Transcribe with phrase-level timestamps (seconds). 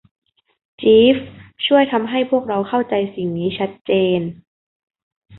[0.81, 1.27] จีฟส์
[1.65, 4.21] ช่วยทำให้พวกเราเข้าใจสิ่งนี้ชัดเจน